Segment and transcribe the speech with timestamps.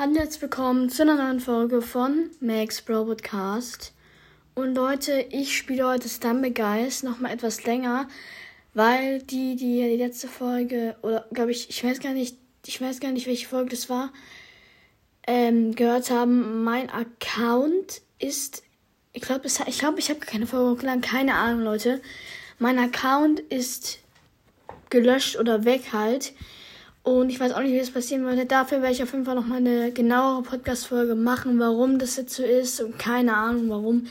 [0.00, 3.92] Hallo herzlich willkommen zu einer neuen Folge von Max Bro Podcast.
[4.54, 8.08] Und Leute, ich spiele heute Stumble Guys noch mal etwas länger,
[8.72, 12.34] weil die, die die letzte Folge, oder glaube ich, ich weiß gar nicht,
[12.64, 14.10] ich weiß gar nicht, welche Folge das war,
[15.26, 18.62] ähm, gehört haben, mein Account ist,
[19.12, 22.00] ich glaube, ich glaube, ich habe keine Folge hochgeladen, keine Ahnung, Leute.
[22.58, 23.98] Mein Account ist
[24.88, 26.32] gelöscht oder weg halt.
[27.02, 28.44] Und ich weiß auch nicht, wie das passieren würde.
[28.44, 32.34] Dafür werde ich auf jeden Fall noch mal eine genauere Podcast-Folge machen, warum das jetzt
[32.34, 34.06] so ist und keine Ahnung warum.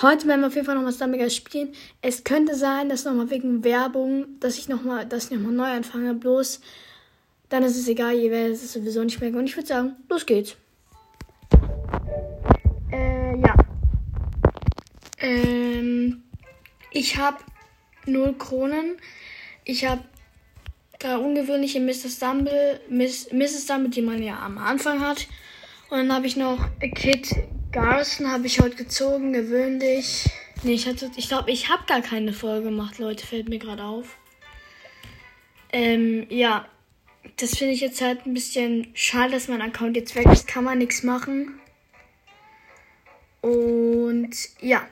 [0.00, 1.72] Heute werden wir auf jeden Fall noch mal Stammiger spielen.
[2.02, 6.14] Es könnte sein, dass noch mal wegen Werbung, dass ich noch mal, dass neu anfange.
[6.14, 6.60] Bloß
[7.48, 9.36] dann ist es egal, ihr werdet es sowieso nicht merken.
[9.36, 10.56] Und ich würde sagen, los geht's.
[12.90, 13.54] Äh, ja.
[15.18, 16.22] Ähm,
[16.90, 17.38] ich habe
[18.06, 18.96] null Kronen.
[19.64, 20.02] Ich habe
[21.04, 22.08] drei ungewöhnliche Mr.
[22.08, 23.64] Stumble, Miss, Mrs.
[23.64, 25.26] Stumble, die man ja am Anfang hat.
[25.90, 27.28] Und dann habe ich noch Kid
[27.72, 30.24] Garrison, habe ich heute gezogen, gewöhnlich.
[30.62, 33.84] Nee, ich, hatte, ich glaube, ich habe gar keine Folge gemacht, Leute, fällt mir gerade
[33.84, 34.16] auf.
[35.72, 36.66] Ähm, ja,
[37.36, 40.46] das finde ich jetzt halt ein bisschen schade, dass mein Account jetzt weg ist.
[40.46, 41.60] Kann man nichts machen.
[43.42, 44.86] Und ja.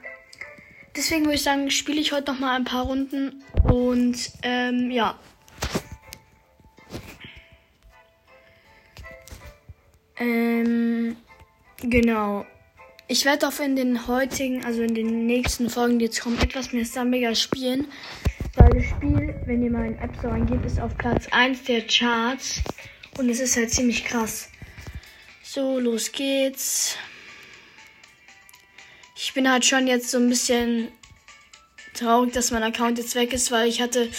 [0.95, 3.43] Deswegen würde ich sagen, spiele ich heute noch mal ein paar Runden.
[3.63, 5.17] Und ähm, ja.
[10.17, 11.15] Ähm,
[11.81, 12.45] genau.
[13.07, 16.71] Ich werde auch in den heutigen, also in den nächsten Folgen, die jetzt kommen, etwas
[16.71, 17.87] mehr Stammiger spielen.
[18.55, 21.85] Weil das Spiel, wenn ihr mal in App Store eingebt, ist auf Platz 1 der
[21.87, 22.61] Charts.
[23.17, 24.49] Und es ist halt ziemlich krass.
[25.43, 26.97] So, los geht's.
[29.15, 30.89] Ich bin halt schon jetzt so ein bisschen
[31.93, 34.09] traurig, dass mein Account jetzt weg ist, weil ich hatte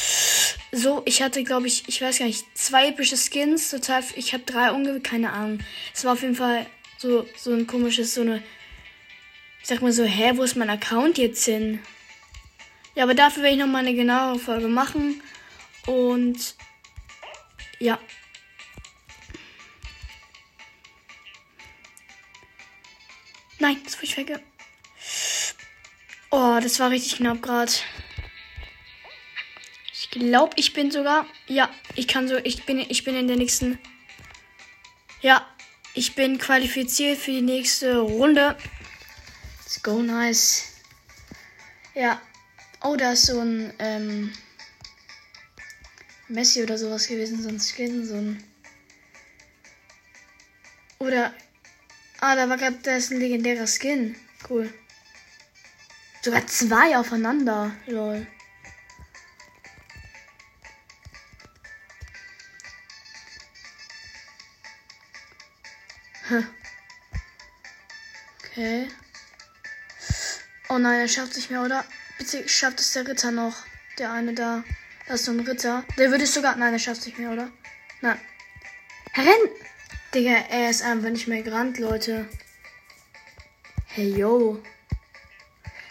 [0.75, 4.45] so, ich hatte, glaube ich, ich weiß gar nicht, zwei epische Skins, total, ich habe
[4.45, 5.61] drei ungefähr, keine Ahnung.
[5.95, 6.67] Es war auf jeden Fall
[6.99, 8.43] so, so ein komisches, so eine,
[9.61, 11.81] ich sag mal so, hä, wo ist mein Account jetzt hin?
[12.95, 15.23] Ja, aber dafür werde ich nochmal eine genauere Folge machen.
[15.87, 16.55] Und
[17.79, 17.99] ja.
[23.59, 24.41] Nein, das war ich weg.
[26.31, 27.73] Oh, das war richtig knapp gerade.
[30.15, 31.27] Glaube, ich bin sogar.
[31.47, 32.37] Ja, ich kann so.
[32.39, 33.79] Ich bin, ich bin in der nächsten.
[35.21, 35.47] Ja,
[35.95, 38.57] ich bin qualifiziert für die nächste Runde.
[39.65, 40.73] Let's go, nice.
[41.95, 42.21] Ja,
[42.87, 44.31] Oh, da ist so ein ähm,
[46.29, 48.45] Messi oder sowas gewesen, so ein Skin, so ein.
[50.99, 51.33] Oder.
[52.21, 54.15] Ah, da war gerade, da ist ein legendärer Skin.
[54.51, 54.71] Cool.
[56.21, 57.75] Sogar zwei aufeinander.
[57.87, 58.27] Lol.
[68.41, 68.89] Okay.
[70.69, 71.85] Oh nein, er schafft sich mehr, oder?
[72.19, 73.55] Bitte schafft es der Ritter noch.
[73.99, 74.65] Der eine da.
[75.07, 75.85] Da ist so ein Ritter.
[75.99, 76.57] Der würde es sogar.
[76.57, 77.51] Nein, er schafft es nicht mehr, oder?
[78.01, 78.19] Nein.
[79.17, 79.51] Renn!
[80.15, 82.29] Digga, er ist einfach nicht mehr gerannt, Leute.
[83.87, 84.63] Hey, yo.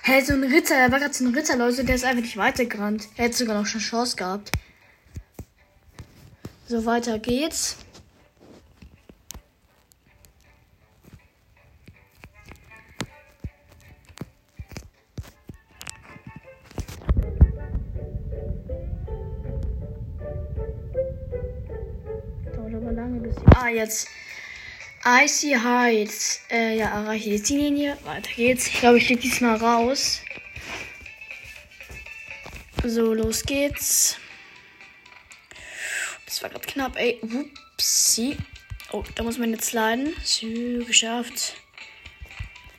[0.01, 2.35] Hey, so ein Ritter, er war gerade so ein Ritter, Leute, der ist einfach nicht
[2.35, 3.07] weitergerannt.
[3.15, 4.51] Er hätte sogar noch schon Chance gehabt.
[6.67, 7.77] So, weiter geht's.
[23.55, 24.07] Ah, jetzt.
[25.05, 26.41] Icy Heights.
[26.49, 27.97] Äh, ja, erreiche die Ziellinie.
[28.03, 28.67] Weiter geht's.
[28.67, 30.21] Ich glaube, ich fliege diesmal raus.
[32.83, 34.17] So, los geht's.
[36.25, 37.19] Das war gerade knapp, ey.
[37.21, 38.37] Upsi.
[38.91, 40.13] Oh, da muss man jetzt leiden.
[40.23, 40.47] So,
[40.85, 41.55] geschafft.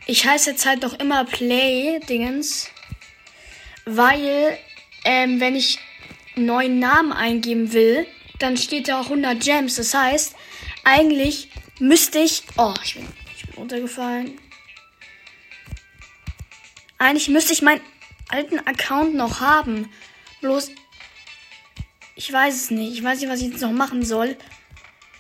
[0.07, 2.71] Ich heiße jetzt halt doch immer Play-Dingens.
[3.85, 4.59] Weil,
[5.05, 5.79] ähm, wenn ich
[6.37, 8.07] einen neuen Namen eingeben will,
[8.45, 9.77] dann steht da auch 100 Gems.
[9.77, 10.37] Das heißt,
[10.85, 11.49] eigentlich
[11.81, 12.43] müsste ich.
[12.59, 14.39] Oh, ich bin, ich bin runtergefallen.
[16.99, 17.81] Eigentlich müsste ich meinen
[18.29, 19.91] alten Account noch haben.
[20.43, 20.71] Bloß.
[22.17, 22.93] Ich weiß es nicht.
[22.93, 24.37] Ich weiß nicht, was ich jetzt noch machen soll.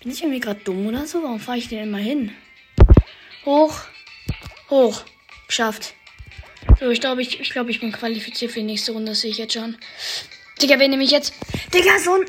[0.02, 1.22] Bin ich irgendwie gerade dumm oder so?
[1.22, 2.30] Warum fahre ich denn immer hin?
[3.46, 3.80] Hoch.
[4.68, 5.02] Hoch.
[5.46, 5.94] Geschafft.
[6.78, 9.12] So, ich glaube, ich, ich, glaub, ich bin qualifiziert für die nächste Runde.
[9.12, 9.78] Das sehe ich jetzt schon.
[10.60, 11.32] Digga, wen nehme ich jetzt?
[11.72, 12.26] Digga, so ein.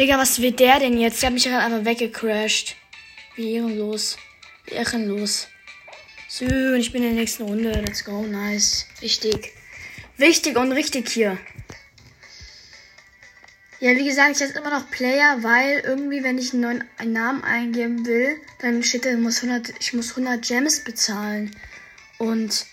[0.00, 1.20] Digga, was will der denn jetzt?
[1.20, 2.74] Der hat mich gerade einfach weggecrashed.
[3.36, 4.16] Wie ehrenlos.
[4.64, 5.48] Wie ehrenlos.
[6.26, 7.70] So, und ich bin in der nächsten Runde.
[7.72, 8.22] Let's go.
[8.22, 8.86] Nice.
[9.00, 9.52] Wichtig.
[10.16, 11.36] Wichtig und richtig hier.
[13.80, 17.12] Ja, wie gesagt, ich heiße immer noch Player, weil irgendwie, wenn ich einen neuen einen
[17.12, 21.54] Namen eingeben will, dann steht da, ich muss 100, ich muss 100 Gems bezahlen.
[22.16, 22.64] Und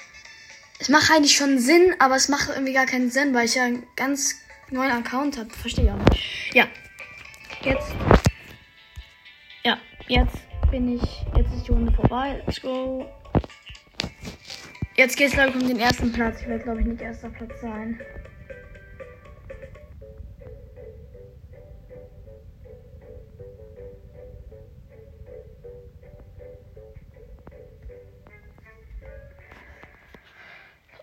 [0.80, 3.64] es macht eigentlich schon Sinn, aber es macht irgendwie gar keinen Sinn, weil ich ja
[3.64, 4.36] einen ganz
[4.70, 5.54] neuen Account habe.
[5.54, 6.54] Verstehe ich auch nicht.
[6.54, 6.68] Ja.
[7.64, 7.96] Jetzt.
[9.64, 9.78] Ja,
[10.08, 10.38] jetzt
[10.72, 11.26] bin ich.
[11.36, 12.42] Jetzt ist die Runde vorbei.
[12.46, 13.06] Let's go.
[14.96, 16.42] Jetzt geht's, glaube ich, um den ersten Platz.
[16.42, 18.00] Ich werde, glaube ich, nicht erster Platz sein.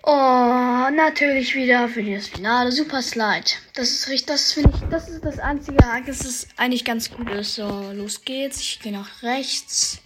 [0.07, 0.54] Oh,
[0.91, 3.51] natürlich wieder für das Finale Super Slide.
[3.75, 7.31] Das ist richtig, das finde ich, das ist das einzige Ereignis, das eigentlich ganz gut
[7.31, 7.55] ist.
[7.55, 8.61] So, los geht's.
[8.61, 10.01] Ich gehe nach rechts.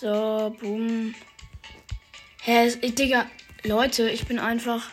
[0.00, 1.14] So, boom.
[2.42, 3.26] Hä, hey, Digga,
[3.64, 4.90] Leute, ich bin einfach.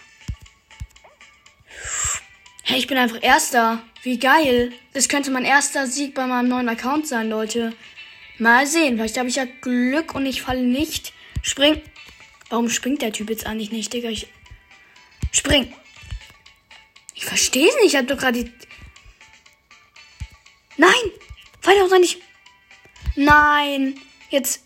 [2.63, 3.83] Hey, ich bin einfach Erster.
[4.03, 4.73] Wie geil.
[4.93, 7.73] Das könnte mein erster Sieg bei meinem neuen Account sein, Leute.
[8.37, 8.97] Mal sehen.
[8.97, 11.13] Vielleicht habe ich ja Glück und ich falle nicht.
[11.41, 11.81] Spring.
[12.49, 14.09] Warum springt der Typ jetzt eigentlich nicht, Digga?
[14.09, 14.27] Ich.
[15.31, 15.73] Spring!
[17.15, 17.93] Ich verstehe es nicht.
[17.93, 18.51] Ich hab doch gerade die.
[20.77, 20.91] Nein!
[21.61, 22.21] Fall doch nicht.
[23.15, 23.99] Nein!
[24.29, 24.65] Jetzt.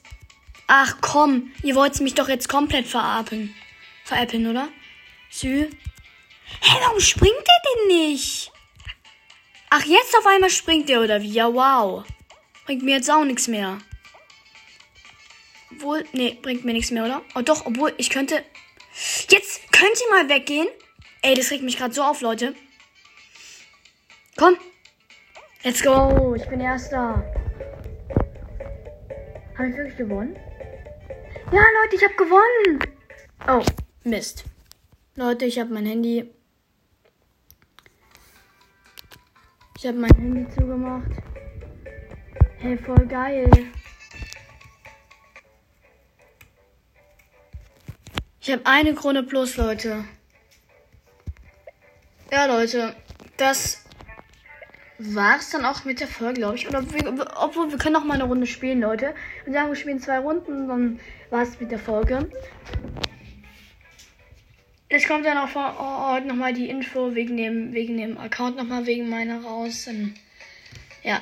[0.68, 3.56] Ach komm, ihr wollt mich doch jetzt komplett verappeln.
[4.04, 4.70] Veräppeln, oder?
[5.30, 5.70] Sü.
[6.62, 8.52] Hä, warum springt der denn nicht?
[9.70, 11.32] Ach, jetzt auf einmal springt der, oder wie?
[11.32, 12.06] Ja, wow.
[12.66, 13.80] Bringt mir jetzt auch nichts mehr.
[15.78, 17.22] Obwohl, nee, bringt mir nichts mehr, oder?
[17.36, 18.44] Oh doch, obwohl, ich könnte.
[19.30, 20.68] Jetzt könnt ihr mal weggehen.
[21.22, 22.56] Ey, das regt mich gerade so auf, Leute.
[24.38, 24.58] Komm.
[25.64, 26.34] Let's go.
[26.36, 27.24] Ich bin Erster.
[29.56, 30.36] Habe ich wirklich gewonnen?
[31.52, 32.80] Ja, Leute, ich habe gewonnen.
[33.48, 33.64] Oh,
[34.04, 34.46] Mist.
[35.16, 36.28] Leute, ich habe mein Handy.
[39.78, 41.12] Ich habe mein Handy zugemacht.
[42.58, 43.50] Hey, voll geil.
[48.48, 50.06] Ich habe eine Krone plus, Leute.
[52.32, 52.96] Ja, Leute,
[53.36, 53.84] das
[55.00, 56.66] war's dann auch mit der Folge, glaube ich.
[56.66, 56.86] Oder
[57.42, 59.14] obwohl wir können noch mal eine Runde spielen, Leute.
[59.46, 62.32] Und sagen, wir spielen zwei Runden, dann war's mit der Folge.
[64.88, 68.86] Es kommt dann auch vor Ort nochmal die Info wegen dem, wegen dem Account nochmal
[68.86, 69.88] wegen meiner raus.
[69.88, 70.14] Und,
[71.04, 71.22] ja.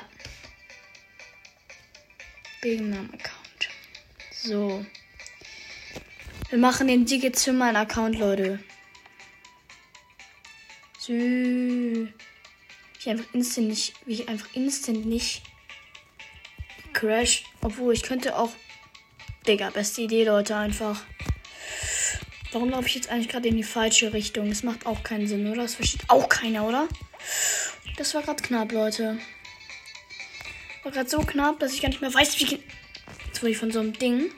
[2.62, 3.68] Wegen meinem Account.
[4.30, 4.86] So.
[6.48, 8.60] Wir machen den jetzt für meinen Account, Leute.
[10.98, 12.08] Sü.
[13.00, 15.42] Ich einfach instant nicht, wie ich einfach instant nicht
[16.92, 17.44] crash.
[17.62, 18.50] Obwohl, ich könnte auch.
[19.46, 21.02] Digga, beste Idee, Leute, einfach.
[22.52, 24.48] Warum laufe ich jetzt eigentlich gerade in die falsche Richtung?
[24.48, 25.62] Das macht auch keinen Sinn, oder?
[25.62, 26.88] Das versteht auch keiner, oder?
[27.96, 29.18] Das war gerade knapp, Leute.
[30.84, 32.60] War gerade so knapp, dass ich gar nicht mehr weiß, wie.
[33.26, 34.30] Jetzt wurde ich von so einem Ding.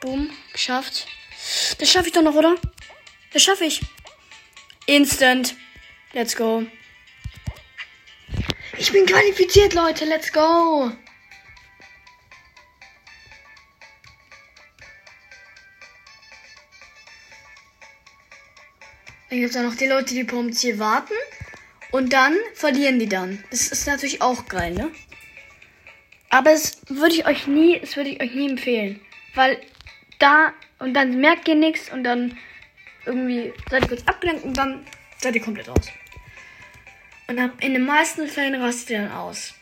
[0.00, 1.06] Boom, geschafft.
[1.78, 2.56] Das schaffe ich doch noch, oder?
[3.32, 3.80] Das schaffe ich.
[4.86, 5.56] Instant.
[6.12, 6.64] Let's go.
[8.78, 10.04] Ich bin qualifiziert, Leute.
[10.04, 10.92] Let's go.
[19.30, 21.14] Dann gibt es auch noch die Leute, die vom Ziel warten.
[21.90, 23.44] Und dann verlieren die dann.
[23.50, 24.90] Das ist natürlich auch geil, ne?
[26.30, 29.00] Aber es würde ich euch nie, es würde ich euch nie empfehlen.
[29.34, 29.60] Weil
[30.18, 32.36] da und dann merkt ihr nichts und dann
[33.06, 34.84] irgendwie seid ihr kurz abgelenkt und dann
[35.18, 35.88] seid ihr komplett aus.
[37.28, 39.54] Und in den meisten Fällen rastet ihr dann aus.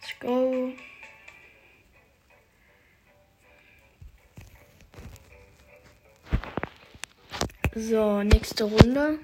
[0.00, 0.72] Let's go.
[7.74, 9.18] So, nächste Runde.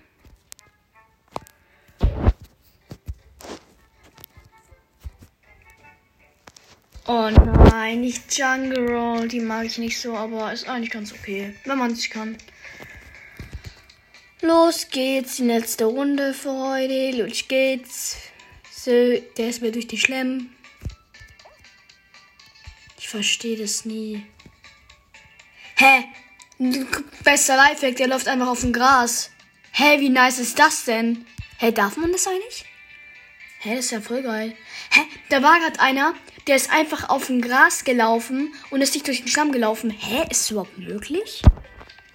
[7.13, 9.27] Oh nein, nicht Jungle Roll.
[9.27, 12.39] Die mag ich nicht so, aber ist eigentlich ganz okay, wenn man sich kann.
[14.43, 17.11] Los geht's, die letzte Runde für heute.
[17.21, 18.17] Los geht's.
[18.71, 20.51] So, der ist mir durch die Schlemm.
[22.97, 24.25] Ich verstehe das nie.
[25.79, 26.05] Hä?
[27.25, 29.33] Bester Lifehack, der läuft einfach auf dem Gras.
[29.73, 31.27] Hä, wie nice ist das denn?
[31.59, 32.67] Hä, darf man das eigentlich?
[33.59, 34.57] Hä, das ist ja voll geil.
[34.93, 36.15] Hä, da war gerade einer,
[36.47, 39.91] der ist einfach auf dem Gras gelaufen und ist nicht durch den Schlamm gelaufen.
[39.91, 41.43] Hä, ist das überhaupt möglich?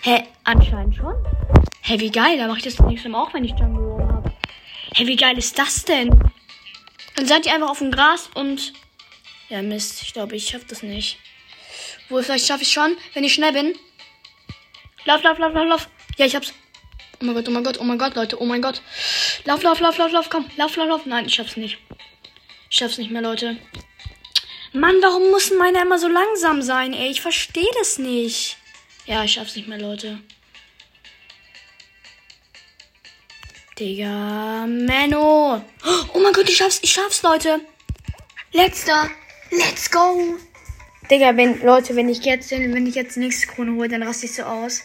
[0.02, 1.16] Hä, anscheinend schon.
[1.82, 4.34] Hä, wie geil, da mache ich das nächste Mal auch, wenn ich Roll habe.
[4.96, 6.10] Hä, wie geil ist das denn?
[7.16, 8.74] Dann seid ihr einfach auf dem Gras und...
[9.50, 11.20] Ja, Mist, ich glaube, ich schaffe das nicht.
[12.10, 13.76] Wohl, vielleicht schaffe ich schon, wenn ich schnell bin.
[15.06, 15.90] Lauf, lauf, lauf, lauf, lauf.
[16.18, 16.54] Ja, ich hab's.
[17.22, 18.82] Oh mein Gott, oh mein Gott, oh mein Gott, Leute, oh mein Gott.
[19.46, 20.46] Lauf, lauf, lauf, lauf, lauf, komm.
[20.58, 21.06] Lauf, lauf, lauf.
[21.06, 21.78] Nein, ich schaff's nicht.
[22.70, 23.58] Ich schaff's nicht mehr, Leute.
[24.76, 27.10] Mann, warum muss meiner immer so langsam sein, ey?
[27.10, 28.58] Ich verstehe das nicht.
[29.06, 30.20] Ja, ich schaff's nicht mehr, Leute.
[33.80, 35.64] Digga, Menno.
[36.14, 37.62] Oh mein Gott, ich schaff's, ich schaff's, Leute.
[38.52, 39.10] Letzter.
[39.52, 40.38] Let's go.
[41.10, 44.26] Digga, wenn, Leute, wenn ich jetzt, wenn ich jetzt die nächste Krone hole, dann raste
[44.26, 44.82] ich so aus.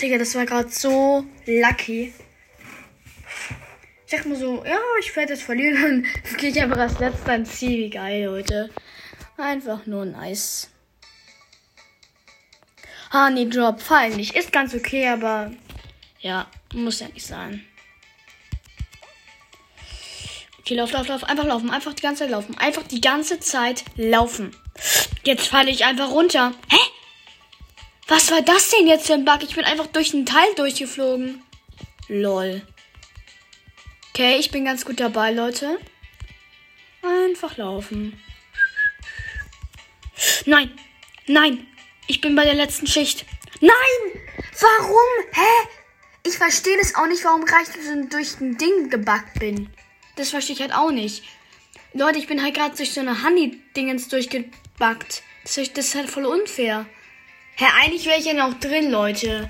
[0.00, 2.12] Digga, das war gerade so lucky.
[4.12, 6.06] Dachte mir so, ja, ich werde jetzt verlieren.
[6.24, 7.78] Dann gehe ich einfach als letzter ins Ziel.
[7.78, 8.68] Wie geil, Leute.
[9.38, 10.70] Einfach nur nice.
[13.10, 14.36] Honey Drop, fallen nicht.
[14.36, 15.50] Ist ganz okay, aber
[16.20, 17.64] ja, muss ja nicht sein.
[20.60, 21.24] Okay, lauf, lauf, lauf.
[21.24, 21.70] Einfach laufen.
[21.70, 22.58] Einfach die ganze Zeit laufen.
[22.58, 24.54] Einfach die ganze Zeit laufen.
[25.24, 26.52] Jetzt falle ich einfach runter.
[26.68, 26.78] Hä?
[28.08, 29.42] Was war das denn jetzt für ein Bug?
[29.42, 31.42] Ich bin einfach durch ein Teil durchgeflogen.
[32.08, 32.62] Lol.
[34.14, 35.78] Okay, ich bin ganz gut dabei, Leute.
[37.02, 38.22] Einfach laufen.
[40.44, 40.70] Nein!
[41.26, 41.66] Nein!
[42.08, 43.24] Ich bin bei der letzten Schicht.
[43.62, 43.72] Nein!
[44.60, 45.32] Warum?
[45.32, 45.68] Hä?
[46.26, 49.70] Ich verstehe das auch nicht, warum ich durch ein Ding gebackt bin.
[50.16, 51.24] Das verstehe ich halt auch nicht.
[51.94, 55.22] Leute, ich bin halt gerade durch so eine Honey-Dingens durchgebackt.
[55.44, 56.84] Das ist halt voll unfair.
[57.56, 59.48] Hä, eigentlich wäre ich ja noch drin, Leute.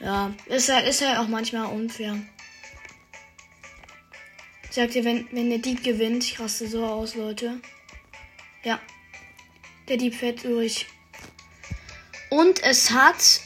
[0.00, 2.18] Ja, ist halt, ist halt auch manchmal unfair.
[4.78, 7.60] Sagt ihr, wenn, wenn der Dieb gewinnt, ich raste so aus, Leute.
[8.62, 8.78] Ja.
[9.88, 10.86] Der Dieb fährt durch.
[12.30, 13.40] Und es hat,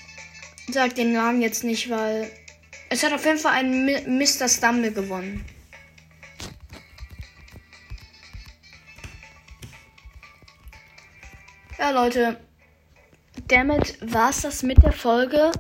[0.68, 2.30] sagt den Namen jetzt nicht, weil
[2.90, 4.46] es hat auf jeden Fall einen Mr.
[4.46, 5.42] Stumble gewonnen.
[11.78, 12.38] Ja, Leute.
[13.48, 15.50] Damit war's das mit der Folge.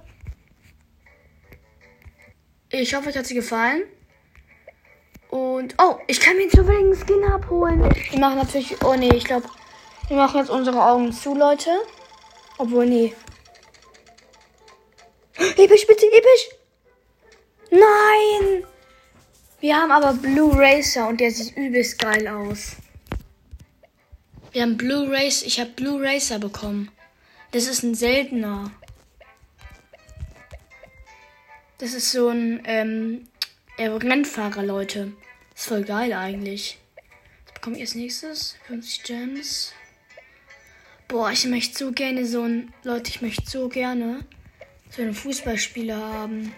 [2.68, 3.84] Ich hoffe, euch hat sie gefallen.
[5.32, 7.80] Und, oh, ich kann mir zufällig einen Skin abholen.
[8.10, 9.48] Wir machen natürlich, oh nee, ich glaube,
[10.08, 11.70] wir machen jetzt unsere Augen zu, Leute.
[12.58, 13.14] Obwohl, nee.
[15.56, 16.50] Episch, bitte, episch.
[17.70, 18.64] Nein.
[19.60, 22.76] Wir haben aber Blue Racer und der sieht übelst geil aus.
[24.52, 25.46] Wir haben Blue Racer.
[25.46, 26.90] Ich habe Blue Racer bekommen.
[27.52, 28.70] Das ist ein seltener.
[31.78, 33.28] Das ist so ein ähm,
[33.78, 35.14] Rennfahrer, Leute.
[35.62, 36.76] Ist voll geil eigentlich.
[37.44, 38.56] Was bekomme ich als nächstes?
[38.66, 39.72] 50 Gems.
[41.06, 42.74] Boah, ich möchte so gerne so ein.
[42.82, 44.24] Leute, ich möchte so gerne
[44.90, 46.52] so einen Fußballspieler haben.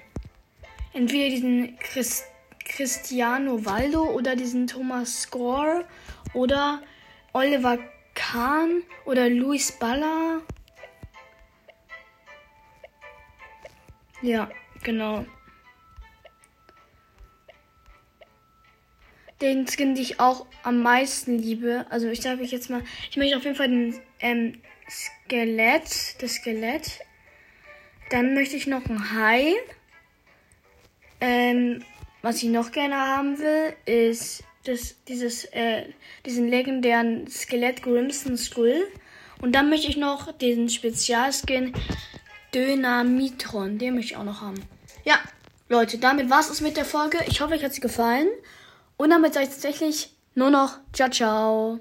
[0.94, 2.24] Entweder diesen Chris,
[2.64, 5.84] Cristiano Waldo oder diesen Thomas Score
[6.32, 6.82] oder
[7.34, 7.78] Oliver
[8.14, 10.40] Kahn oder Luis Balla.
[14.22, 14.48] Ja,
[14.82, 15.26] genau.
[19.40, 21.86] Den Skin, den ich auch am meisten liebe.
[21.90, 27.00] Also ich sage jetzt mal, ich möchte auf jeden Fall den ähm, Skelett, das Skelett.
[28.10, 29.54] Dann möchte ich noch ein Hai.
[31.20, 31.82] Ähm,
[32.22, 35.84] was ich noch gerne haben will, ist das, dieses, äh,
[36.24, 38.86] diesen legendären Skelett Grimson Skull.
[39.40, 41.72] Und dann möchte ich noch diesen Spezialskin
[42.54, 43.78] Dynamitron.
[43.78, 44.62] Den möchte ich auch noch haben.
[45.04, 45.18] Ja,
[45.68, 47.18] Leute, damit war es mit der Folge.
[47.26, 48.28] Ich hoffe, euch hat sie gefallen.
[48.96, 51.72] Und damit sage ich tatsächlich nur noch ciao, ciao.